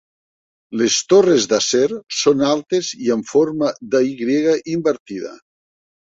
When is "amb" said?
3.15-3.29